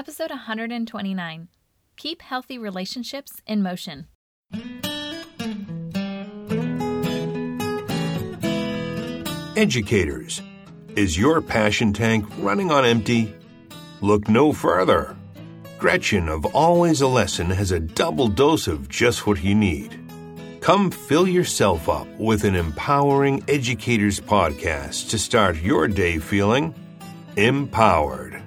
Episode 0.00 0.30
129 0.30 1.48
Keep 1.98 2.22
Healthy 2.22 2.56
Relationships 2.56 3.42
in 3.46 3.62
Motion. 3.62 4.06
Educators, 9.58 10.40
is 10.96 11.18
your 11.18 11.42
passion 11.42 11.92
tank 11.92 12.24
running 12.38 12.70
on 12.70 12.86
empty? 12.86 13.34
Look 14.00 14.26
no 14.26 14.54
further. 14.54 15.14
Gretchen 15.78 16.30
of 16.30 16.46
Always 16.54 17.02
a 17.02 17.06
Lesson 17.06 17.50
has 17.50 17.70
a 17.70 17.78
double 17.78 18.28
dose 18.28 18.68
of 18.68 18.88
just 18.88 19.26
what 19.26 19.44
you 19.44 19.54
need. 19.54 20.00
Come 20.62 20.90
fill 20.90 21.28
yourself 21.28 21.90
up 21.90 22.08
with 22.18 22.44
an 22.44 22.54
empowering 22.54 23.44
educators 23.48 24.18
podcast 24.18 25.10
to 25.10 25.18
start 25.18 25.56
your 25.56 25.88
day 25.88 26.16
feeling 26.16 26.74
empowered. 27.36 28.42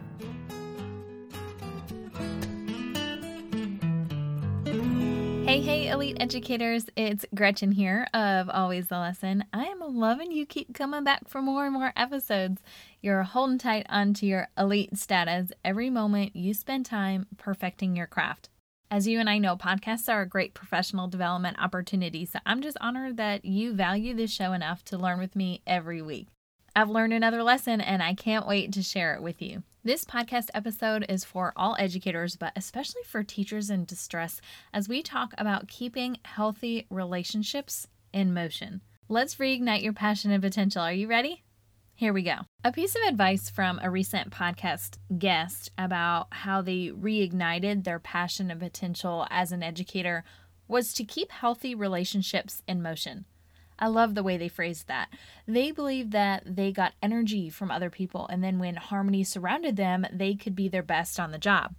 Educators, 6.24 6.86
it's 6.96 7.26
Gretchen 7.36 7.74
here 7.74 8.08
of 8.14 8.50
Always 8.50 8.88
the 8.88 8.98
Lesson. 8.98 9.44
I 9.52 9.66
am 9.66 9.82
loving 9.82 10.32
you 10.32 10.46
keep 10.46 10.74
coming 10.74 11.04
back 11.04 11.28
for 11.28 11.42
more 11.42 11.66
and 11.66 11.74
more 11.74 11.92
episodes. 11.98 12.62
You're 13.02 13.24
holding 13.24 13.58
tight 13.58 13.86
onto 13.90 14.26
your 14.26 14.48
elite 14.58 14.98
status 14.98 15.52
every 15.66 15.90
moment 15.90 16.34
you 16.34 16.54
spend 16.54 16.86
time 16.86 17.26
perfecting 17.36 17.98
your 17.98 18.08
craft. 18.08 18.48
As 18.90 19.06
you 19.06 19.20
and 19.20 19.30
I 19.30 19.38
know, 19.38 19.58
podcasts 19.58 20.08
are 20.08 20.22
a 20.22 20.26
great 20.26 20.54
professional 20.54 21.10
development 21.10 21.62
opportunity, 21.62 22.24
so 22.24 22.40
I'm 22.46 22.62
just 22.62 22.78
honored 22.80 23.18
that 23.18 23.44
you 23.44 23.74
value 23.74 24.14
this 24.14 24.32
show 24.32 24.54
enough 24.54 24.86
to 24.86 24.98
learn 24.98 25.20
with 25.20 25.36
me 25.36 25.62
every 25.68 26.02
week. 26.02 26.30
I've 26.74 26.90
learned 26.90 27.12
another 27.12 27.44
lesson 27.44 27.82
and 27.82 28.02
I 28.02 28.14
can't 28.14 28.48
wait 28.48 28.72
to 28.72 28.82
share 28.82 29.14
it 29.14 29.22
with 29.22 29.42
you. 29.42 29.64
This 29.86 30.06
podcast 30.06 30.48
episode 30.54 31.06
is 31.10 31.26
for 31.26 31.52
all 31.58 31.76
educators, 31.78 32.38
but 32.38 32.54
especially 32.56 33.02
for 33.06 33.22
teachers 33.22 33.70
in 33.70 33.84
distress, 33.84 34.40
as 34.74 34.88
we 34.88 35.04
talk 35.04 35.34
about 35.38 35.68
keeping 35.68 36.20
healthy 36.24 36.88
relationships 36.90 37.90
in 38.14 38.34
motion. 38.34 38.80
Let's 39.10 39.36
reignite 39.36 39.84
your 39.84 39.92
passion 39.92 40.32
and 40.32 40.42
potential. 40.42 40.82
Are 40.82 40.94
you 40.94 41.10
ready? 41.10 41.44
Here 41.96 42.14
we 42.14 42.22
go. 42.22 42.38
A 42.64 42.72
piece 42.72 42.96
of 42.96 43.02
advice 43.06 43.50
from 43.50 43.78
a 43.84 43.90
recent 43.90 44.30
podcast 44.30 45.00
guest 45.20 45.70
about 45.78 46.28
how 46.32 46.62
they 46.62 46.88
reignited 46.88 47.84
their 47.84 48.00
passion 48.00 48.50
and 48.52 48.62
potential 48.62 49.28
as 49.30 49.52
an 49.52 49.64
educator 49.64 50.24
was 50.66 50.94
to 50.94 51.04
keep 51.04 51.30
healthy 51.30 51.76
relationships 51.76 52.62
in 52.70 52.82
motion. 52.82 53.26
I 53.80 53.88
love 53.88 54.16
the 54.16 54.24
way 54.24 54.38
they 54.38 54.48
phrased 54.48 54.88
that. 54.88 55.10
They 55.48 55.72
believed 55.72 56.12
that 56.12 56.44
they 56.46 56.72
got 56.72 56.94
energy 57.02 57.50
from 57.50 57.72
other 57.72 57.90
people, 57.90 58.28
and 58.28 58.44
then 58.44 58.60
when 58.60 58.76
harmony 58.76 59.24
surrounded 59.24 59.76
them, 59.76 60.06
they 60.12 60.36
could 60.36 60.56
be 60.56 60.68
their 60.68 60.84
best 60.84 61.20
on 61.20 61.32
the 61.32 61.38
job. 61.38 61.76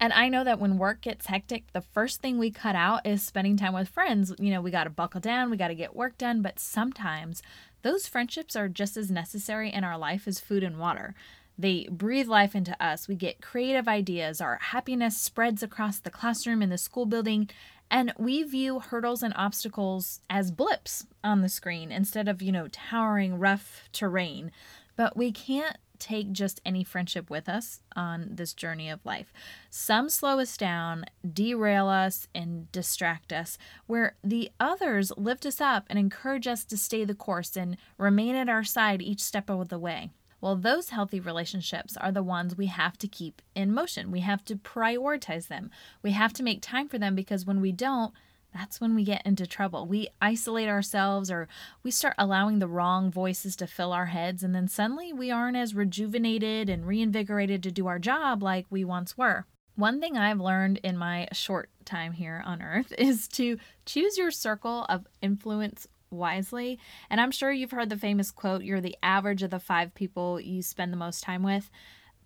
And 0.00 0.12
I 0.12 0.28
know 0.28 0.44
that 0.44 0.58
when 0.58 0.76
work 0.76 1.02
gets 1.02 1.26
hectic, 1.26 1.72
the 1.72 1.80
first 1.80 2.20
thing 2.20 2.38
we 2.38 2.50
cut 2.50 2.74
out 2.74 3.06
is 3.06 3.22
spending 3.22 3.56
time 3.56 3.74
with 3.74 3.88
friends. 3.88 4.34
You 4.38 4.50
know, 4.50 4.60
we 4.60 4.70
got 4.70 4.84
to 4.84 4.90
buckle 4.90 5.20
down, 5.20 5.50
we 5.50 5.56
got 5.56 5.68
to 5.68 5.74
get 5.74 5.94
work 5.94 6.18
done, 6.18 6.42
but 6.42 6.58
sometimes 6.58 7.42
those 7.82 8.08
friendships 8.08 8.56
are 8.56 8.68
just 8.68 8.96
as 8.96 9.10
necessary 9.10 9.72
in 9.72 9.84
our 9.84 9.96
life 9.96 10.26
as 10.26 10.40
food 10.40 10.64
and 10.64 10.78
water. 10.78 11.14
They 11.56 11.86
breathe 11.90 12.26
life 12.26 12.56
into 12.56 12.76
us. 12.84 13.06
We 13.06 13.14
get 13.14 13.40
creative 13.40 13.86
ideas. 13.86 14.40
Our 14.40 14.58
happiness 14.60 15.16
spreads 15.16 15.62
across 15.62 16.00
the 16.00 16.10
classroom 16.10 16.62
and 16.62 16.72
the 16.72 16.78
school 16.78 17.06
building. 17.06 17.48
And 17.90 18.12
we 18.18 18.42
view 18.42 18.80
hurdles 18.80 19.22
and 19.22 19.32
obstacles 19.36 20.20
as 20.28 20.50
blips 20.50 21.06
on 21.22 21.42
the 21.42 21.48
screen 21.48 21.92
instead 21.92 22.28
of, 22.28 22.42
you 22.42 22.50
know, 22.50 22.68
towering 22.68 23.38
rough 23.38 23.88
terrain. 23.92 24.50
But 24.96 25.16
we 25.16 25.32
can't 25.32 25.76
take 25.98 26.32
just 26.32 26.60
any 26.66 26.84
friendship 26.84 27.30
with 27.30 27.48
us 27.48 27.80
on 27.96 28.28
this 28.32 28.52
journey 28.52 28.90
of 28.90 29.04
life. 29.04 29.32
Some 29.70 30.08
slow 30.08 30.40
us 30.40 30.56
down, 30.56 31.04
derail 31.32 31.88
us, 31.88 32.28
and 32.34 32.70
distract 32.72 33.32
us, 33.32 33.56
where 33.86 34.16
the 34.22 34.50
others 34.58 35.12
lift 35.16 35.46
us 35.46 35.60
up 35.60 35.86
and 35.88 35.98
encourage 35.98 36.46
us 36.46 36.64
to 36.64 36.76
stay 36.76 37.04
the 37.04 37.14
course 37.14 37.56
and 37.56 37.76
remain 37.96 38.34
at 38.34 38.48
our 38.48 38.64
side 38.64 39.02
each 39.02 39.22
step 39.22 39.48
of 39.48 39.68
the 39.68 39.78
way. 39.78 40.10
Well, 40.44 40.56
those 40.56 40.90
healthy 40.90 41.20
relationships 41.20 41.96
are 41.96 42.12
the 42.12 42.22
ones 42.22 42.54
we 42.54 42.66
have 42.66 42.98
to 42.98 43.08
keep 43.08 43.40
in 43.54 43.72
motion. 43.72 44.10
We 44.10 44.20
have 44.20 44.44
to 44.44 44.56
prioritize 44.56 45.48
them. 45.48 45.70
We 46.02 46.10
have 46.10 46.34
to 46.34 46.42
make 46.42 46.60
time 46.60 46.86
for 46.86 46.98
them 46.98 47.14
because 47.14 47.46
when 47.46 47.62
we 47.62 47.72
don't, 47.72 48.12
that's 48.52 48.78
when 48.78 48.94
we 48.94 49.04
get 49.04 49.24
into 49.24 49.46
trouble. 49.46 49.86
We 49.86 50.08
isolate 50.20 50.68
ourselves 50.68 51.30
or 51.30 51.48
we 51.82 51.90
start 51.90 52.14
allowing 52.18 52.58
the 52.58 52.68
wrong 52.68 53.10
voices 53.10 53.56
to 53.56 53.66
fill 53.66 53.94
our 53.94 54.04
heads, 54.04 54.42
and 54.42 54.54
then 54.54 54.68
suddenly 54.68 55.14
we 55.14 55.30
aren't 55.30 55.56
as 55.56 55.74
rejuvenated 55.74 56.68
and 56.68 56.86
reinvigorated 56.86 57.62
to 57.62 57.72
do 57.72 57.86
our 57.86 57.98
job 57.98 58.42
like 58.42 58.66
we 58.68 58.84
once 58.84 59.16
were. 59.16 59.46
One 59.76 59.98
thing 59.98 60.18
I've 60.18 60.40
learned 60.40 60.78
in 60.84 60.98
my 60.98 61.26
short 61.32 61.70
time 61.86 62.12
here 62.12 62.42
on 62.44 62.60
earth 62.60 62.92
is 62.98 63.28
to 63.28 63.56
choose 63.86 64.18
your 64.18 64.30
circle 64.30 64.84
of 64.90 65.06
influence 65.22 65.88
wisely. 66.14 66.78
And 67.10 67.20
I'm 67.20 67.30
sure 67.30 67.52
you've 67.52 67.70
heard 67.70 67.90
the 67.90 67.96
famous 67.96 68.30
quote 68.30 68.64
you're 68.64 68.80
the 68.80 68.96
average 69.02 69.42
of 69.42 69.50
the 69.50 69.58
five 69.58 69.94
people 69.94 70.40
you 70.40 70.62
spend 70.62 70.92
the 70.92 70.96
most 70.96 71.22
time 71.22 71.42
with. 71.42 71.70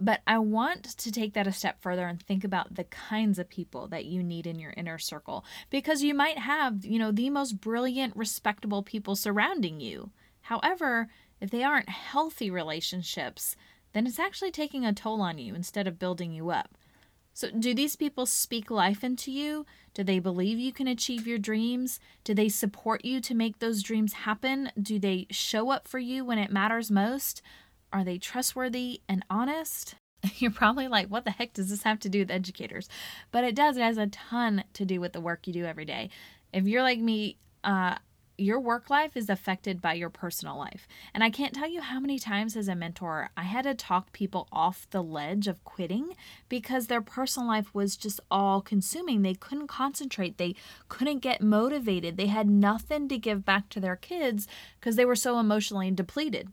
But 0.00 0.20
I 0.26 0.38
want 0.38 0.84
to 0.84 1.10
take 1.10 1.34
that 1.34 1.48
a 1.48 1.52
step 1.52 1.82
further 1.82 2.06
and 2.06 2.22
think 2.22 2.44
about 2.44 2.76
the 2.76 2.84
kinds 2.84 3.38
of 3.38 3.48
people 3.48 3.88
that 3.88 4.04
you 4.04 4.22
need 4.22 4.46
in 4.46 4.60
your 4.60 4.72
inner 4.76 4.98
circle 4.98 5.44
because 5.70 6.04
you 6.04 6.14
might 6.14 6.38
have, 6.38 6.84
you 6.84 7.00
know, 7.00 7.10
the 7.10 7.30
most 7.30 7.60
brilliant, 7.60 8.14
respectable 8.16 8.84
people 8.84 9.16
surrounding 9.16 9.80
you. 9.80 10.10
However, 10.42 11.08
if 11.40 11.50
they 11.50 11.64
aren't 11.64 11.88
healthy 11.88 12.48
relationships, 12.48 13.56
then 13.92 14.06
it's 14.06 14.20
actually 14.20 14.52
taking 14.52 14.84
a 14.84 14.92
toll 14.92 15.20
on 15.20 15.38
you 15.38 15.54
instead 15.54 15.88
of 15.88 15.98
building 15.98 16.30
you 16.30 16.50
up. 16.50 16.77
So, 17.38 17.52
do 17.52 17.72
these 17.72 17.94
people 17.94 18.26
speak 18.26 18.68
life 18.68 19.04
into 19.04 19.30
you? 19.30 19.64
Do 19.94 20.02
they 20.02 20.18
believe 20.18 20.58
you 20.58 20.72
can 20.72 20.88
achieve 20.88 21.24
your 21.24 21.38
dreams? 21.38 22.00
Do 22.24 22.34
they 22.34 22.48
support 22.48 23.04
you 23.04 23.20
to 23.20 23.32
make 23.32 23.60
those 23.60 23.80
dreams 23.80 24.12
happen? 24.12 24.72
Do 24.82 24.98
they 24.98 25.28
show 25.30 25.70
up 25.70 25.86
for 25.86 26.00
you 26.00 26.24
when 26.24 26.38
it 26.38 26.50
matters 26.50 26.90
most? 26.90 27.40
Are 27.92 28.02
they 28.02 28.18
trustworthy 28.18 29.02
and 29.08 29.24
honest? 29.30 29.94
You're 30.38 30.50
probably 30.50 30.88
like, 30.88 31.06
what 31.06 31.24
the 31.24 31.30
heck 31.30 31.52
does 31.52 31.70
this 31.70 31.84
have 31.84 32.00
to 32.00 32.08
do 32.08 32.18
with 32.18 32.32
educators? 32.32 32.88
But 33.30 33.44
it 33.44 33.54
does. 33.54 33.76
It 33.76 33.82
has 33.82 33.98
a 33.98 34.08
ton 34.08 34.64
to 34.72 34.84
do 34.84 35.00
with 35.00 35.12
the 35.12 35.20
work 35.20 35.46
you 35.46 35.52
do 35.52 35.64
every 35.64 35.84
day. 35.84 36.10
If 36.52 36.66
you're 36.66 36.82
like 36.82 36.98
me, 36.98 37.38
uh, 37.62 37.98
your 38.38 38.60
work 38.60 38.88
life 38.88 39.16
is 39.16 39.28
affected 39.28 39.82
by 39.82 39.92
your 39.94 40.08
personal 40.08 40.56
life. 40.56 40.86
And 41.12 41.24
I 41.24 41.28
can't 41.28 41.52
tell 41.52 41.68
you 41.68 41.80
how 41.80 41.98
many 41.98 42.20
times 42.20 42.56
as 42.56 42.68
a 42.68 42.76
mentor 42.76 43.30
I 43.36 43.42
had 43.42 43.64
to 43.64 43.74
talk 43.74 44.12
people 44.12 44.46
off 44.52 44.88
the 44.90 45.02
ledge 45.02 45.48
of 45.48 45.64
quitting 45.64 46.14
because 46.48 46.86
their 46.86 47.02
personal 47.02 47.48
life 47.48 47.74
was 47.74 47.96
just 47.96 48.20
all 48.30 48.60
consuming. 48.60 49.22
They 49.22 49.34
couldn't 49.34 49.66
concentrate, 49.66 50.38
they 50.38 50.54
couldn't 50.88 51.18
get 51.18 51.42
motivated, 51.42 52.16
they 52.16 52.28
had 52.28 52.48
nothing 52.48 53.08
to 53.08 53.18
give 53.18 53.44
back 53.44 53.68
to 53.70 53.80
their 53.80 53.96
kids 53.96 54.46
because 54.78 54.94
they 54.94 55.04
were 55.04 55.16
so 55.16 55.40
emotionally 55.40 55.90
depleted. 55.90 56.48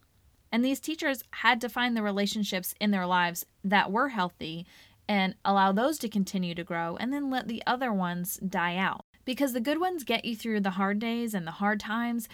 And 0.52 0.66
these 0.66 0.80
teachers 0.80 1.24
had 1.32 1.62
to 1.62 1.70
find 1.70 1.96
the 1.96 2.02
relationships 2.02 2.74
in 2.82 2.90
their 2.90 3.06
lives 3.06 3.46
that 3.64 3.92
were 3.92 4.10
healthy 4.10 4.66
and 5.08 5.36
allow 5.46 5.72
those 5.72 6.00
to 6.00 6.10
continue 6.10 6.56
to 6.56 6.64
grow 6.64 6.96
and 6.96 7.14
then 7.14 7.30
let 7.30 7.48
the 7.48 7.62
other 7.68 7.94
ones 7.94 8.38
die 8.38 8.76
out 8.76 9.05
because 9.26 9.54
the 9.54 9.60
good 9.60 9.80
ones 9.80 10.04
get 10.04 10.26
you 10.26 10.36
through 10.36 10.62
the 10.62 10.72
hard 10.72 11.00
days 11.00 11.34
and 11.34 11.46
the 11.46 11.52
hard 11.52 11.80
times. 11.80 12.30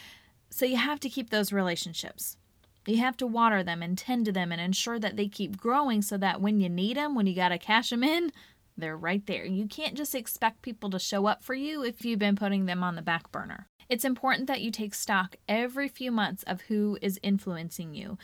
So 0.50 0.66
you 0.66 0.78
have 0.78 1.00
to 1.00 1.10
keep 1.10 1.30
those 1.30 1.54
relationships. 1.54 2.38
You 2.86 2.98
have 2.98 3.18
to 3.18 3.28
water 3.28 3.64
them 3.64 3.82
and 3.82 3.98
tend 3.98 4.26
to 4.26 4.32
them 4.32 4.52
and 4.52 4.60
ensure 4.60 5.00
that 5.00 5.16
they 5.16 5.28
keep 5.28 5.58
growing 5.58 6.02
so 6.02 6.18
that 6.18 6.42
when 6.42 6.60
you 6.60 6.68
need 6.70 6.98
them, 6.98 7.16
when 7.16 7.28
you 7.28 7.36
got 7.36 7.50
to 7.50 7.58
cash 7.58 7.92
them 7.92 8.04
in, 8.04 8.32
they're 8.78 8.98
right 8.98 9.26
there. 9.28 9.46
You 9.46 9.68
can't 9.68 9.96
just 9.96 10.16
expect 10.16 10.62
people 10.62 10.90
to 10.90 11.00
show 11.00 11.28
up 11.28 11.44
for 11.44 11.54
you 11.54 11.84
if 11.84 12.04
you've 12.04 12.20
been 12.20 12.36
putting 12.36 12.66
them 12.66 12.84
on 12.84 12.96
the 12.96 13.02
back 13.02 13.32
burner. 13.32 13.68
It's 13.88 14.06
important 14.06 14.48
that 14.48 14.62
you 14.62 14.72
take 14.72 14.94
stock 14.94 15.36
every 15.48 15.88
few 15.88 16.12
months 16.12 16.44
of 16.44 16.62
who 16.62 16.98
is 17.02 17.20
influencing 17.22 17.94
you. 17.94 18.18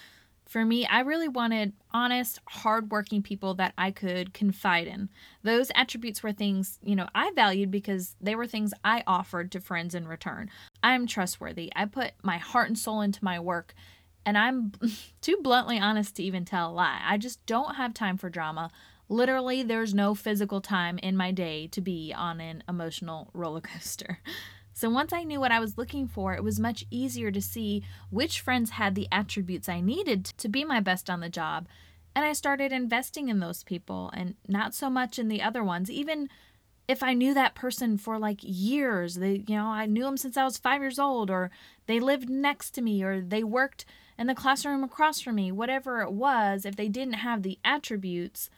For 0.47 0.63
me, 0.63 0.85
I 0.85 1.01
really 1.01 1.27
wanted 1.27 1.73
honest, 1.91 2.39
hardworking 2.47 3.21
people 3.21 3.53
that 3.55 3.73
I 3.77 3.91
could 3.91 4.33
confide 4.33 4.87
in. 4.87 5.09
Those 5.43 5.71
attributes 5.75 6.23
were 6.23 6.31
things, 6.31 6.79
you 6.81 6.95
know, 6.95 7.07
I 7.13 7.31
valued 7.35 7.69
because 7.69 8.15
they 8.21 8.33
were 8.33 8.47
things 8.47 8.73
I 8.83 9.03
offered 9.05 9.51
to 9.51 9.59
friends 9.59 9.93
in 9.93 10.07
return. 10.07 10.49
I'm 10.81 11.05
trustworthy. 11.05 11.71
I 11.75 11.85
put 11.85 12.13
my 12.23 12.37
heart 12.37 12.69
and 12.69 12.77
soul 12.77 13.01
into 13.01 13.23
my 13.23 13.39
work, 13.39 13.73
and 14.25 14.37
I'm 14.37 14.71
too 15.21 15.37
bluntly 15.41 15.79
honest 15.79 16.15
to 16.15 16.23
even 16.23 16.45
tell 16.45 16.71
a 16.71 16.73
lie. 16.73 17.01
I 17.03 17.17
just 17.17 17.45
don't 17.45 17.75
have 17.75 17.93
time 17.93 18.17
for 18.17 18.29
drama. 18.29 18.71
Literally, 19.09 19.63
there's 19.63 19.93
no 19.93 20.15
physical 20.15 20.61
time 20.61 20.97
in 20.99 21.17
my 21.17 21.31
day 21.31 21.67
to 21.67 21.81
be 21.81 22.13
on 22.15 22.39
an 22.39 22.63
emotional 22.69 23.29
roller 23.33 23.61
coaster. 23.61 24.19
So 24.77 24.91
once 24.91 25.11
I 25.11 25.23
knew 25.23 25.39
what 25.39 25.51
I 25.51 25.59
was 25.59 25.75
looking 25.75 26.07
for, 26.07 26.35
it 26.35 26.43
was 26.43 26.59
much 26.59 26.85
easier 26.91 27.31
to 27.31 27.41
see 27.41 27.81
which 28.11 28.41
friends 28.41 28.69
had 28.69 28.93
the 28.93 29.07
attributes 29.11 29.67
I 29.67 29.81
needed 29.81 30.23
to 30.23 30.47
be 30.47 30.63
my 30.63 30.81
best 30.81 31.09
on 31.09 31.19
the 31.19 31.29
job. 31.29 31.67
And 32.15 32.23
I 32.23 32.33
started 32.33 32.71
investing 32.71 33.27
in 33.27 33.39
those 33.39 33.63
people 33.63 34.11
and 34.13 34.35
not 34.47 34.75
so 34.75 34.87
much 34.87 35.17
in 35.17 35.29
the 35.29 35.41
other 35.41 35.63
ones. 35.63 35.89
Even 35.89 36.29
if 36.87 37.01
I 37.01 37.15
knew 37.15 37.33
that 37.33 37.55
person 37.55 37.97
for 37.97 38.19
like 38.19 38.37
years, 38.43 39.15
they, 39.15 39.43
you 39.47 39.55
know, 39.55 39.65
I 39.65 39.87
knew 39.87 40.03
them 40.03 40.15
since 40.15 40.37
I 40.37 40.43
was 40.43 40.59
five 40.59 40.81
years 40.81 40.99
old, 40.99 41.31
or 41.31 41.49
they 41.87 41.99
lived 41.99 42.29
next 42.29 42.75
to 42.75 42.83
me, 42.83 43.01
or 43.01 43.19
they 43.19 43.43
worked 43.43 43.83
in 44.15 44.27
the 44.27 44.35
classroom 44.35 44.83
across 44.83 45.21
from 45.21 45.33
me, 45.37 45.51
whatever 45.51 46.03
it 46.03 46.11
was, 46.11 46.65
if 46.65 46.75
they 46.75 46.87
didn't 46.87 47.15
have 47.15 47.41
the 47.41 47.57
attributes, 47.65 48.51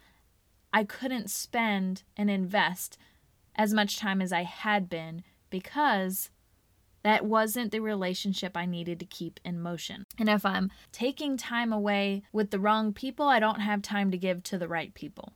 I 0.73 0.83
couldn't 0.83 1.29
spend 1.29 2.03
and 2.17 2.29
invest 2.29 2.97
as 3.55 3.73
much 3.73 3.95
time 3.97 4.21
as 4.21 4.33
I 4.33 4.43
had 4.43 4.89
been 4.89 5.23
because 5.49 6.29
that 7.03 7.25
wasn't 7.25 7.71
the 7.71 7.79
relationship 7.79 8.57
I 8.57 8.65
needed 8.65 8.99
to 8.99 9.05
keep 9.05 9.39
in 9.45 9.61
motion. 9.61 10.05
And 10.17 10.29
if 10.29 10.45
I'm 10.45 10.71
taking 10.91 11.37
time 11.37 11.71
away 11.71 12.23
with 12.33 12.51
the 12.51 12.59
wrong 12.59 12.93
people, 12.93 13.27
I 13.27 13.39
don't 13.39 13.61
have 13.61 13.81
time 13.81 14.11
to 14.11 14.17
give 14.17 14.43
to 14.43 14.57
the 14.57 14.67
right 14.67 14.93
people. 14.93 15.33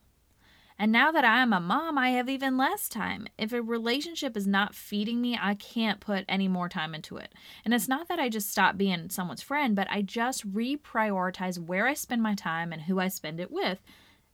And 0.78 0.90
now 0.90 1.12
that 1.12 1.24
I 1.24 1.40
am 1.40 1.52
a 1.52 1.60
mom, 1.60 1.96
I 1.96 2.10
have 2.10 2.28
even 2.28 2.56
less 2.56 2.88
time. 2.88 3.28
If 3.38 3.52
a 3.52 3.62
relationship 3.62 4.36
is 4.36 4.46
not 4.46 4.74
feeding 4.74 5.20
me, 5.20 5.38
I 5.40 5.54
can't 5.54 6.00
put 6.00 6.24
any 6.28 6.48
more 6.48 6.68
time 6.68 6.94
into 6.94 7.16
it. 7.16 7.32
And 7.64 7.72
it's 7.72 7.88
not 7.88 8.08
that 8.08 8.18
I 8.18 8.28
just 8.28 8.50
stop 8.50 8.76
being 8.76 9.08
someone's 9.08 9.40
friend, 9.40 9.76
but 9.76 9.86
I 9.88 10.02
just 10.02 10.52
reprioritize 10.52 11.58
where 11.58 11.86
I 11.86 11.94
spend 11.94 12.22
my 12.22 12.34
time 12.34 12.72
and 12.72 12.82
who 12.82 12.98
I 12.98 13.06
spend 13.06 13.38
it 13.38 13.52
with. 13.52 13.78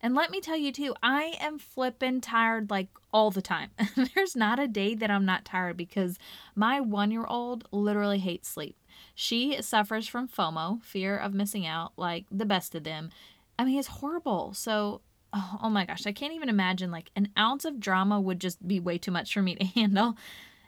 And 0.03 0.15
let 0.15 0.31
me 0.31 0.41
tell 0.41 0.57
you 0.57 0.73
too, 0.73 0.95
I 1.03 1.35
am 1.41 1.59
flippin' 1.59 2.21
tired 2.21 2.71
like 2.71 2.89
all 3.13 3.31
the 3.31 3.43
time. 3.43 3.71
There's 4.15 4.35
not 4.35 4.59
a 4.59 4.69
day 4.69 4.95
that 4.95 5.11
I'm 5.11 5.27
not 5.27 5.45
tired 5.45 5.77
because 5.77 6.19
my 6.55 6.81
one 6.81 7.11
year 7.11 7.27
old 7.27 7.69
literally 7.71 8.19
hates 8.19 8.49
sleep. 8.49 8.77
She 9.15 9.61
suffers 9.61 10.09
from 10.09 10.29
FOMO, 10.29 10.83
fear 10.83 11.17
of 11.17 11.35
missing 11.35 11.67
out, 11.67 11.93
like 11.97 12.25
the 12.31 12.47
best 12.47 12.75
of 12.75 12.85
them. 12.85 13.11
I 13.59 13.65
mean, 13.65 13.79
it's 13.79 13.89
horrible. 13.89 14.55
So 14.55 15.03
oh, 15.33 15.59
oh 15.63 15.71
my 15.71 15.85
gosh, 15.85 16.07
I 16.07 16.13
can't 16.13 16.33
even 16.33 16.49
imagine 16.49 16.91
like 16.91 17.11
an 17.17 17.29
ounce 17.39 17.65
of 17.65 17.81
drama 17.81 18.21
would 18.21 18.41
just 18.41 18.67
be 18.67 18.81
way 18.81 18.99
too 18.99 19.11
much 19.11 19.33
for 19.33 19.43
me 19.43 19.55
to 19.57 19.65
handle. 19.77 20.17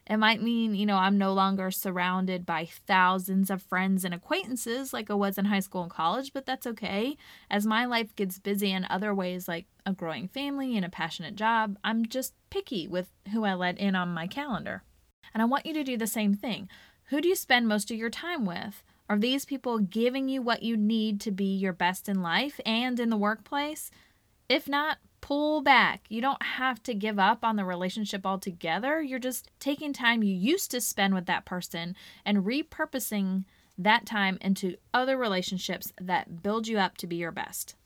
It 0.07 0.17
might 0.17 0.43
mean, 0.43 0.75
you 0.75 0.85
know, 0.85 0.97
I'm 0.97 1.17
no 1.17 1.33
longer 1.33 1.71
surrounded 1.71 2.45
by 2.45 2.65
thousands 2.67 3.51
of 3.51 3.63
friends 3.63 4.05
and 4.05 4.13
acquaintances 4.13 4.93
like 4.93 5.11
I 5.11 5.15
was 5.15 5.39
in 5.39 5.45
high 5.45 5.61
school 5.61 5.83
and 5.83 5.91
college, 5.91 6.33
but 6.33 6.45
that's 6.45 6.67
okay. 6.67 7.17
As 7.49 7.65
my 7.65 7.85
life 7.85 8.15
gets 8.17 8.39
busy 8.39 8.73
in 8.73 8.87
other 8.91 9.15
ways, 9.15 9.47
like 9.47 9.67
a 9.87 9.93
growing 9.93 10.27
family 10.27 10.77
and 10.77 10.85
a 10.85 10.91
passionate 10.91 11.37
job, 11.37 11.79
I'm 11.85 12.07
just 12.07 12.35
picky 12.51 12.89
with 12.89 13.11
who 13.33 13.45
I 13.45 13.55
let 13.55 13.79
in 13.79 13.95
on 13.95 14.09
my 14.09 14.27
calendar. 14.27 14.83
And 15.33 15.41
I 15.41 15.47
want 15.47 15.67
you 15.67 15.75
to 15.75 15.85
do 15.85 15.97
the 15.97 16.07
same 16.07 16.35
thing. 16.35 16.69
Who 17.07 17.21
do 17.21 17.29
you 17.29 17.37
spend 17.37 17.69
most 17.69 17.91
of 17.91 17.97
your 17.97 18.11
time 18.11 18.45
with? 18.45 18.83
Are 19.09 19.19
these 19.19 19.45
people 19.45 19.79
giving 19.79 20.29
you 20.29 20.43
what 20.43 20.63
you 20.63 20.77
need 20.77 21.21
to 21.21 21.31
be 21.31 21.55
your 21.55 21.73
best 21.73 22.09
in 22.09 22.23
life 22.23 22.61
and 22.67 22.99
in 22.99 23.11
the 23.11 23.17
workplace? 23.17 23.91
If 24.49 24.69
not, 24.69 24.99
pull 25.23 25.63
back. 25.63 26.05
You 26.11 26.21
don't 26.21 26.43
have 26.43 26.83
to 26.83 26.93
give 26.93 27.19
up 27.19 27.43
on 27.43 27.57
the 27.57 27.65
relationship 27.65 28.27
altogether. 28.27 29.01
You're 29.01 29.19
just 29.19 29.51
taking 29.59 29.95
time 29.95 30.23
you 30.23 30.35
used 30.35 30.71
to 30.73 30.81
spend 30.83 31.15
with 31.15 31.25
that 31.27 31.47
person 31.47 31.97
and 32.27 32.45
repurposing 32.45 33.45
that 33.79 34.05
time 34.05 34.37
into 34.43 34.77
other 34.93 35.17
relationships 35.17 35.93
that 35.99 36.43
build 36.43 36.69
you 36.69 36.79
up 36.79 36.99
to 36.99 37.07
be 37.07 37.17
your 37.17 37.31
best. 37.31 37.77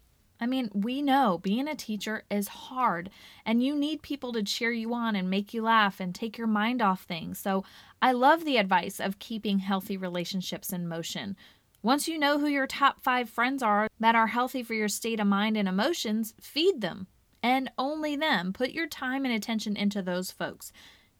I 0.40 0.46
mean, 0.46 0.70
we 0.74 1.00
know 1.00 1.38
being 1.38 1.68
a 1.68 1.74
teacher 1.74 2.24
is 2.30 2.48
hard 2.48 3.10
and 3.44 3.62
you 3.62 3.74
need 3.76 4.02
people 4.02 4.32
to 4.32 4.42
cheer 4.42 4.72
you 4.72 4.92
on 4.92 5.14
and 5.14 5.30
make 5.30 5.54
you 5.54 5.62
laugh 5.62 6.00
and 6.00 6.14
take 6.14 6.36
your 6.36 6.46
mind 6.46 6.82
off 6.82 7.04
things. 7.04 7.38
So, 7.38 7.64
I 8.02 8.12
love 8.12 8.44
the 8.44 8.58
advice 8.58 9.00
of 9.00 9.18
keeping 9.18 9.60
healthy 9.60 9.96
relationships 9.96 10.72
in 10.72 10.88
motion. 10.88 11.36
Once 11.82 12.08
you 12.08 12.18
know 12.18 12.38
who 12.38 12.46
your 12.46 12.66
top 12.66 13.02
five 13.02 13.30
friends 13.30 13.62
are 13.62 13.88
that 14.00 14.14
are 14.14 14.26
healthy 14.26 14.62
for 14.62 14.74
your 14.74 14.88
state 14.88 15.20
of 15.20 15.26
mind 15.26 15.56
and 15.56 15.68
emotions, 15.68 16.34
feed 16.40 16.82
them 16.82 17.06
and 17.42 17.70
only 17.78 18.16
them. 18.16 18.52
Put 18.52 18.70
your 18.70 18.86
time 18.86 19.24
and 19.24 19.34
attention 19.34 19.76
into 19.76 20.02
those 20.02 20.30
folks. 20.30 20.72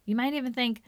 You 0.05 0.17
might 0.17 0.35
even 0.35 0.53
think, 0.53 0.83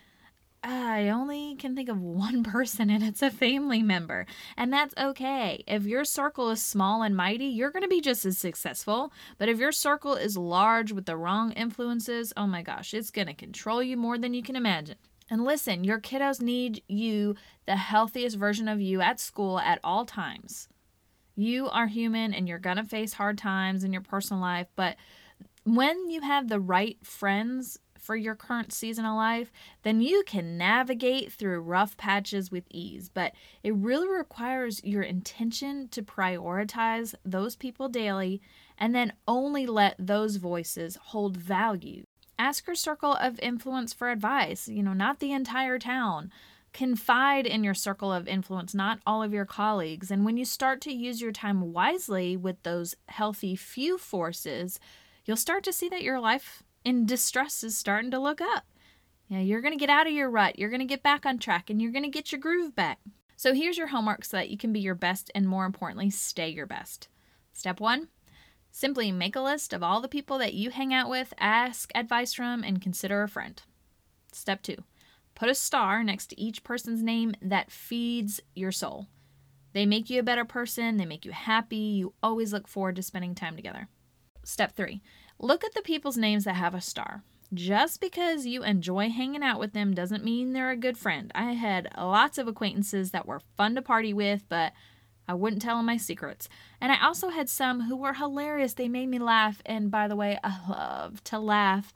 ah, 0.64 0.92
I 0.92 1.08
only 1.08 1.54
can 1.56 1.74
think 1.74 1.88
of 1.88 2.00
one 2.00 2.42
person 2.54 2.90
and 2.90 3.02
it's 3.02 3.22
a 3.22 3.30
family 3.30 3.82
member. 3.82 4.26
And 4.56 4.72
that's 4.72 4.94
okay. 4.96 5.64
If 5.66 5.84
your 5.84 6.04
circle 6.04 6.50
is 6.50 6.62
small 6.62 7.02
and 7.02 7.16
mighty, 7.16 7.46
you're 7.46 7.70
going 7.70 7.82
to 7.82 7.88
be 7.88 8.00
just 8.00 8.24
as 8.24 8.38
successful. 8.38 9.12
But 9.38 9.48
if 9.48 9.58
your 9.58 9.72
circle 9.72 10.14
is 10.14 10.36
large 10.36 10.92
with 10.92 11.06
the 11.06 11.16
wrong 11.16 11.52
influences, 11.52 12.32
oh 12.36 12.46
my 12.46 12.62
gosh, 12.62 12.94
it's 12.94 13.10
going 13.10 13.28
to 13.28 13.34
control 13.34 13.82
you 13.82 13.96
more 13.96 14.18
than 14.18 14.34
you 14.34 14.42
can 14.42 14.56
imagine. 14.56 14.96
And 15.30 15.44
listen, 15.44 15.84
your 15.84 16.00
kiddos 16.00 16.40
need 16.40 16.82
you, 16.88 17.34
the 17.66 17.76
healthiest 17.76 18.36
version 18.36 18.66
of 18.66 18.80
you 18.80 19.02
at 19.02 19.20
school 19.20 19.58
at 19.58 19.78
all 19.84 20.06
times. 20.06 20.68
You 21.38 21.68
are 21.68 21.86
human 21.86 22.34
and 22.34 22.48
you're 22.48 22.58
going 22.58 22.78
to 22.78 22.84
face 22.84 23.12
hard 23.12 23.38
times 23.38 23.84
in 23.84 23.92
your 23.92 24.02
personal 24.02 24.40
life, 24.42 24.66
but 24.74 24.96
when 25.62 26.10
you 26.10 26.22
have 26.22 26.48
the 26.48 26.58
right 26.58 26.98
friends 27.04 27.78
for 27.96 28.16
your 28.16 28.34
current 28.34 28.72
season 28.72 29.04
of 29.04 29.14
life, 29.14 29.52
then 29.84 30.00
you 30.00 30.24
can 30.26 30.58
navigate 30.58 31.32
through 31.32 31.60
rough 31.60 31.96
patches 31.96 32.50
with 32.50 32.64
ease. 32.70 33.08
But 33.08 33.34
it 33.62 33.72
really 33.74 34.08
requires 34.08 34.82
your 34.82 35.02
intention 35.02 35.86
to 35.90 36.02
prioritize 36.02 37.14
those 37.24 37.54
people 37.54 37.88
daily 37.88 38.40
and 38.76 38.92
then 38.92 39.12
only 39.28 39.64
let 39.64 39.94
those 39.96 40.36
voices 40.36 40.96
hold 40.96 41.36
value 41.36 42.02
Ask 42.38 42.68
your 42.68 42.76
circle 42.76 43.14
of 43.14 43.40
influence 43.40 43.92
for 43.92 44.10
advice, 44.10 44.68
you 44.68 44.82
know, 44.82 44.92
not 44.92 45.18
the 45.18 45.32
entire 45.32 45.78
town. 45.78 46.30
Confide 46.72 47.46
in 47.46 47.64
your 47.64 47.74
circle 47.74 48.12
of 48.12 48.28
influence, 48.28 48.74
not 48.74 49.00
all 49.06 49.22
of 49.22 49.32
your 49.32 49.44
colleagues. 49.44 50.10
And 50.10 50.24
when 50.24 50.36
you 50.36 50.44
start 50.44 50.80
to 50.82 50.92
use 50.92 51.20
your 51.20 51.32
time 51.32 51.72
wisely 51.72 52.36
with 52.36 52.62
those 52.62 52.94
healthy 53.08 53.56
few 53.56 53.98
forces, 53.98 54.78
you'll 55.24 55.36
start 55.36 55.64
to 55.64 55.72
see 55.72 55.88
that 55.88 56.02
your 56.02 56.20
life 56.20 56.62
in 56.84 57.06
distress 57.06 57.64
is 57.64 57.76
starting 57.76 58.10
to 58.10 58.18
look 58.18 58.40
up. 58.40 58.64
Yeah, 59.28 59.40
you're 59.40 59.60
going 59.60 59.74
to 59.74 59.78
get 59.78 59.90
out 59.90 60.06
of 60.06 60.12
your 60.12 60.30
rut, 60.30 60.58
you're 60.58 60.70
going 60.70 60.80
to 60.80 60.86
get 60.86 61.02
back 61.02 61.26
on 61.26 61.38
track, 61.38 61.68
and 61.68 61.82
you're 61.82 61.92
going 61.92 62.04
to 62.04 62.08
get 62.08 62.32
your 62.32 62.40
groove 62.40 62.74
back. 62.74 62.98
So 63.36 63.52
here's 63.52 63.76
your 63.78 63.88
homework 63.88 64.24
so 64.24 64.36
that 64.36 64.48
you 64.50 64.56
can 64.56 64.72
be 64.72 64.80
your 64.80 64.94
best 64.94 65.30
and 65.34 65.46
more 65.46 65.66
importantly, 65.66 66.10
stay 66.10 66.48
your 66.48 66.66
best. 66.66 67.08
Step 67.52 67.80
one 67.80 68.08
Simply 68.70 69.10
make 69.10 69.34
a 69.34 69.40
list 69.40 69.72
of 69.72 69.82
all 69.82 70.00
the 70.00 70.08
people 70.08 70.38
that 70.38 70.54
you 70.54 70.70
hang 70.70 70.94
out 70.94 71.08
with, 71.08 71.34
ask 71.38 71.90
advice 71.94 72.34
from, 72.34 72.62
and 72.62 72.80
consider 72.80 73.22
a 73.22 73.28
friend. 73.28 73.60
Step 74.32 74.62
two, 74.62 74.76
put 75.38 75.48
a 75.48 75.54
star 75.54 76.02
next 76.02 76.26
to 76.26 76.40
each 76.40 76.64
person's 76.64 77.02
name 77.02 77.32
that 77.40 77.70
feeds 77.70 78.40
your 78.56 78.72
soul. 78.72 79.06
They 79.72 79.86
make 79.86 80.10
you 80.10 80.18
a 80.18 80.24
better 80.24 80.44
person, 80.44 80.96
they 80.96 81.06
make 81.06 81.24
you 81.24 81.30
happy, 81.30 81.76
you 81.76 82.14
always 82.22 82.52
look 82.52 82.66
forward 82.66 82.96
to 82.96 83.02
spending 83.02 83.36
time 83.36 83.54
together. 83.54 83.88
Step 84.42 84.74
three, 84.74 85.00
look 85.38 85.62
at 85.62 85.74
the 85.74 85.82
people's 85.82 86.16
names 86.16 86.44
that 86.44 86.56
have 86.56 86.74
a 86.74 86.80
star. 86.80 87.22
Just 87.54 88.00
because 88.00 88.46
you 88.46 88.64
enjoy 88.64 89.10
hanging 89.10 89.44
out 89.44 89.60
with 89.60 89.74
them 89.74 89.94
doesn't 89.94 90.24
mean 90.24 90.52
they're 90.52 90.70
a 90.70 90.76
good 90.76 90.98
friend. 90.98 91.30
I 91.34 91.52
had 91.52 91.88
lots 91.96 92.36
of 92.36 92.48
acquaintances 92.48 93.12
that 93.12 93.26
were 93.26 93.40
fun 93.56 93.76
to 93.76 93.82
party 93.82 94.12
with, 94.12 94.44
but 94.48 94.72
I 95.28 95.34
wouldn't 95.34 95.62
tell 95.62 95.76
them 95.76 95.86
my 95.86 95.98
secrets. 95.98 96.48
And 96.80 96.90
I 96.90 97.06
also 97.06 97.28
had 97.28 97.48
some 97.48 97.82
who 97.82 97.96
were 97.96 98.14
hilarious. 98.14 98.74
They 98.74 98.88
made 98.88 99.08
me 99.08 99.18
laugh. 99.18 99.62
And 99.64 99.90
by 99.90 100.08
the 100.08 100.16
way, 100.16 100.38
I 100.42 100.58
love 100.68 101.22
to 101.24 101.38
laugh. 101.38 101.94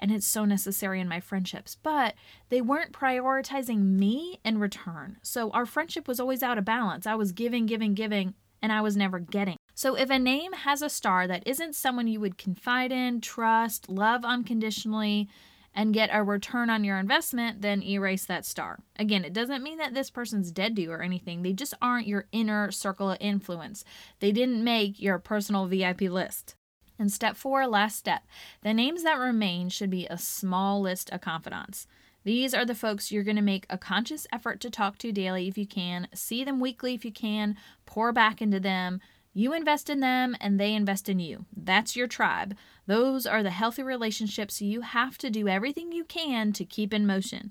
And 0.00 0.10
it's 0.10 0.26
so 0.26 0.44
necessary 0.44 1.00
in 1.00 1.08
my 1.08 1.20
friendships. 1.20 1.76
But 1.80 2.14
they 2.48 2.60
weren't 2.60 2.92
prioritizing 2.92 3.82
me 3.82 4.40
in 4.44 4.58
return. 4.58 5.18
So 5.22 5.50
our 5.50 5.66
friendship 5.66 6.08
was 6.08 6.18
always 6.18 6.42
out 6.42 6.58
of 6.58 6.64
balance. 6.64 7.06
I 7.06 7.14
was 7.14 7.32
giving, 7.32 7.66
giving, 7.66 7.94
giving, 7.94 8.34
and 8.62 8.72
I 8.72 8.80
was 8.80 8.96
never 8.96 9.18
getting. 9.18 9.56
So 9.74 9.94
if 9.94 10.10
a 10.10 10.18
name 10.18 10.52
has 10.52 10.82
a 10.82 10.90
star 10.90 11.26
that 11.26 11.46
isn't 11.46 11.74
someone 11.74 12.08
you 12.08 12.20
would 12.20 12.38
confide 12.38 12.92
in, 12.92 13.20
trust, 13.20 13.88
love 13.88 14.24
unconditionally, 14.24 15.28
and 15.74 15.94
get 15.94 16.10
a 16.12 16.22
return 16.22 16.68
on 16.68 16.84
your 16.84 16.98
investment, 16.98 17.62
then 17.62 17.82
erase 17.82 18.24
that 18.26 18.44
star. 18.44 18.80
Again, 18.98 19.24
it 19.24 19.32
doesn't 19.32 19.62
mean 19.62 19.78
that 19.78 19.94
this 19.94 20.10
person's 20.10 20.50
dead 20.50 20.76
to 20.76 20.82
you 20.82 20.92
or 20.92 21.02
anything. 21.02 21.42
They 21.42 21.52
just 21.52 21.74
aren't 21.80 22.08
your 22.08 22.26
inner 22.32 22.70
circle 22.70 23.10
of 23.10 23.18
influence. 23.20 23.84
They 24.18 24.32
didn't 24.32 24.64
make 24.64 25.00
your 25.00 25.18
personal 25.18 25.66
VIP 25.66 26.02
list. 26.02 26.56
And 27.00 27.10
step 27.10 27.34
four, 27.34 27.66
last 27.66 27.96
step, 27.96 28.26
the 28.60 28.74
names 28.74 29.04
that 29.04 29.18
remain 29.18 29.70
should 29.70 29.88
be 29.88 30.06
a 30.06 30.18
small 30.18 30.82
list 30.82 31.08
of 31.08 31.22
confidants. 31.22 31.86
These 32.24 32.52
are 32.52 32.66
the 32.66 32.74
folks 32.74 33.10
you're 33.10 33.24
going 33.24 33.36
to 33.36 33.42
make 33.42 33.64
a 33.70 33.78
conscious 33.78 34.26
effort 34.30 34.60
to 34.60 34.68
talk 34.68 34.98
to 34.98 35.10
daily 35.10 35.48
if 35.48 35.56
you 35.56 35.66
can, 35.66 36.08
see 36.12 36.44
them 36.44 36.60
weekly 36.60 36.92
if 36.92 37.02
you 37.02 37.10
can, 37.10 37.56
pour 37.86 38.12
back 38.12 38.42
into 38.42 38.60
them, 38.60 39.00
you 39.32 39.54
invest 39.54 39.88
in 39.88 40.00
them 40.00 40.36
and 40.42 40.60
they 40.60 40.74
invest 40.74 41.08
in 41.08 41.18
you. 41.18 41.46
That's 41.56 41.96
your 41.96 42.06
tribe. 42.06 42.54
Those 42.86 43.26
are 43.26 43.42
the 43.42 43.48
healthy 43.48 43.82
relationships 43.82 44.60
you 44.60 44.82
have 44.82 45.16
to 45.18 45.30
do 45.30 45.48
everything 45.48 45.92
you 45.92 46.04
can 46.04 46.52
to 46.52 46.66
keep 46.66 46.92
in 46.92 47.06
motion. 47.06 47.50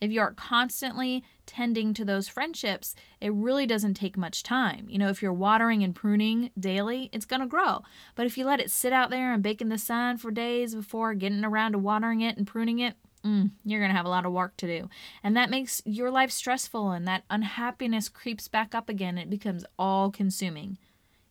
If 0.00 0.10
you're 0.10 0.32
constantly 0.32 1.24
tending 1.46 1.94
to 1.94 2.04
those 2.04 2.28
friendships, 2.28 2.94
it 3.20 3.32
really 3.32 3.66
doesn't 3.66 3.94
take 3.94 4.16
much 4.16 4.42
time. 4.42 4.86
You 4.88 4.98
know, 4.98 5.08
if 5.08 5.22
you're 5.22 5.32
watering 5.32 5.82
and 5.82 5.94
pruning 5.94 6.50
daily, 6.58 7.08
it's 7.12 7.24
going 7.24 7.40
to 7.40 7.46
grow. 7.46 7.82
But 8.14 8.26
if 8.26 8.36
you 8.36 8.44
let 8.44 8.60
it 8.60 8.70
sit 8.70 8.92
out 8.92 9.10
there 9.10 9.32
and 9.32 9.42
bake 9.42 9.60
in 9.60 9.68
the 9.68 9.78
sun 9.78 10.18
for 10.18 10.30
days 10.30 10.74
before 10.74 11.14
getting 11.14 11.44
around 11.44 11.72
to 11.72 11.78
watering 11.78 12.20
it 12.20 12.36
and 12.36 12.46
pruning 12.46 12.78
it, 12.78 12.94
mm, 13.24 13.50
you're 13.64 13.80
going 13.80 13.90
to 13.90 13.96
have 13.96 14.06
a 14.06 14.10
lot 14.10 14.26
of 14.26 14.32
work 14.32 14.56
to 14.58 14.66
do. 14.66 14.88
And 15.22 15.36
that 15.36 15.50
makes 15.50 15.80
your 15.84 16.10
life 16.10 16.30
stressful, 16.30 16.90
and 16.90 17.08
that 17.08 17.24
unhappiness 17.30 18.08
creeps 18.08 18.48
back 18.48 18.74
up 18.74 18.88
again. 18.88 19.16
It 19.16 19.30
becomes 19.30 19.64
all 19.78 20.10
consuming. 20.10 20.78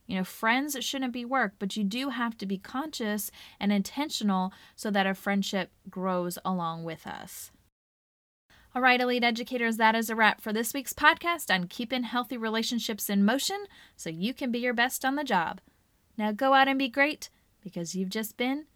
You 0.06 0.16
know, 0.16 0.24
friends 0.24 0.76
shouldn't 0.80 1.12
be 1.12 1.24
work, 1.24 1.54
but 1.58 1.76
you 1.76 1.82
do 1.82 2.10
have 2.10 2.38
to 2.38 2.46
be 2.46 2.58
conscious 2.58 3.30
and 3.58 3.72
intentional 3.72 4.52
so 4.76 4.90
that 4.90 5.06
a 5.06 5.14
friendship 5.14 5.70
grows 5.90 6.38
along 6.44 6.84
with 6.84 7.06
us. 7.06 7.50
All 8.76 8.82
right, 8.82 9.00
elite 9.00 9.24
educators, 9.24 9.78
that 9.78 9.94
is 9.94 10.10
a 10.10 10.14
wrap 10.14 10.42
for 10.42 10.52
this 10.52 10.74
week's 10.74 10.92
podcast 10.92 11.50
on 11.50 11.66
keeping 11.66 12.02
healthy 12.02 12.36
relationships 12.36 13.08
in 13.08 13.24
motion 13.24 13.56
so 13.96 14.10
you 14.10 14.34
can 14.34 14.52
be 14.52 14.58
your 14.58 14.74
best 14.74 15.02
on 15.02 15.14
the 15.14 15.24
job. 15.24 15.62
Now 16.18 16.30
go 16.30 16.52
out 16.52 16.68
and 16.68 16.78
be 16.78 16.90
great 16.90 17.30
because 17.64 17.94
you've 17.94 18.10
just 18.10 18.36
been 18.36 18.66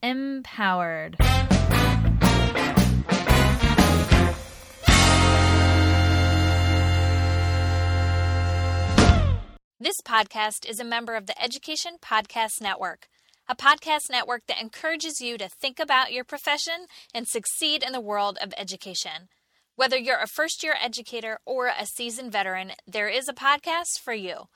empowered. 0.00 1.16
This 9.80 9.96
podcast 10.06 10.70
is 10.70 10.78
a 10.78 10.84
member 10.84 11.16
of 11.16 11.26
the 11.26 11.42
Education 11.42 11.94
Podcast 12.00 12.60
Network, 12.60 13.08
a 13.48 13.56
podcast 13.56 14.08
network 14.08 14.46
that 14.46 14.62
encourages 14.62 15.20
you 15.20 15.36
to 15.36 15.48
think 15.48 15.80
about 15.80 16.12
your 16.12 16.22
profession 16.22 16.86
and 17.12 17.26
succeed 17.26 17.82
in 17.82 17.92
the 17.92 18.00
world 18.00 18.38
of 18.40 18.54
education. 18.56 19.28
Whether 19.78 19.96
you're 19.96 20.18
a 20.18 20.26
first 20.26 20.62
year 20.64 20.74
educator 20.82 21.38
or 21.46 21.68
a 21.68 21.86
seasoned 21.86 22.32
veteran, 22.32 22.72
there 22.84 23.06
is 23.06 23.28
a 23.28 23.32
podcast 23.32 24.00
for 24.00 24.12
you. 24.12 24.48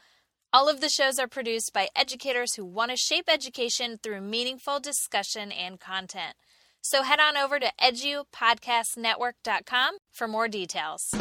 All 0.52 0.69
of 0.69 0.81
the 0.81 0.88
shows 0.88 1.21
are 1.21 1.29
produced 1.29 1.73
by 1.73 1.91
educators 1.95 2.55
who 2.55 2.64
want 2.64 2.91
to 2.91 2.97
shape 2.97 3.26
education 3.29 4.00
through 4.02 4.23
meaningful 4.23 4.81
discussion 4.81 5.52
and 5.52 5.79
content. 5.79 6.35
So 6.81 7.05
head 7.05 7.21
on 7.21 7.37
over 7.37 7.61
to 7.61 7.71
edupodcastnetwork.com 7.81 9.99
for 10.11 10.26
more 10.26 10.49
details. 10.49 11.14